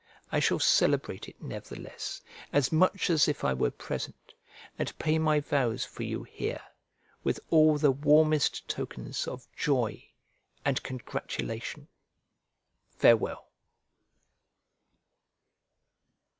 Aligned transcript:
I 0.31 0.39
shall 0.39 0.57
celebrate 0.57 1.29
it 1.29 1.39
nevertheless, 1.43 2.21
as 2.51 2.71
much 2.71 3.11
as 3.11 3.27
if 3.27 3.43
I 3.43 3.53
were 3.53 3.69
present, 3.69 4.33
and 4.79 4.97
pay 4.97 5.19
my 5.19 5.39
vows 5.39 5.85
for 5.85 6.01
you 6.01 6.23
here, 6.23 6.63
with 7.23 7.39
all 7.51 7.77
the 7.77 7.91
warmest 7.91 8.67
tokens 8.67 9.27
of 9.27 9.45
joy 9.55 10.03
and 10.65 10.81
congratulation. 10.81 11.87
Farewell. 12.89 13.51